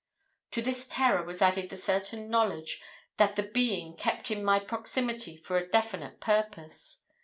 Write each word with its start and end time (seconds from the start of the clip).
"To 0.49 0.63
this 0.63 0.87
terror 0.87 1.23
was 1.23 1.43
added 1.43 1.69
the 1.69 1.77
certain 1.77 2.27
knowledge 2.27 2.81
that 3.17 3.35
the 3.35 3.43
'being' 3.43 3.95
kept 3.97 4.31
in 4.31 4.43
my 4.43 4.57
proximity 4.59 5.37
for 5.37 5.57
a 5.57 5.69
definite 5.69 6.19
purpose. 6.19 7.03